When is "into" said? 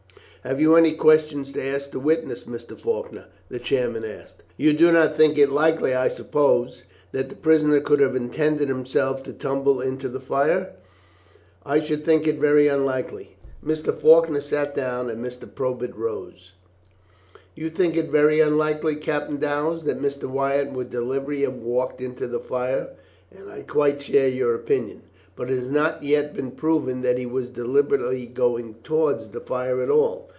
9.79-10.09, 22.01-22.25